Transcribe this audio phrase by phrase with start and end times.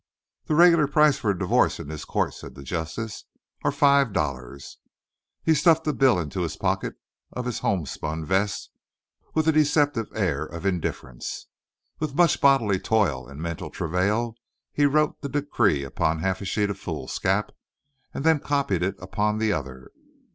[0.45, 3.25] "The regular price of a divo'ce in this co't," said the Justice,
[3.63, 4.79] "air five dollars."
[5.43, 6.95] He stuffed the bill into the pocket
[7.33, 8.71] of his homespun vest
[9.35, 11.45] with a deceptive air of indifference.
[11.99, 14.35] With much bodily toil and mental travail
[14.73, 17.51] he wrote the decree upon half a sheet of foolscap,
[18.11, 19.91] and then copied it upon the other.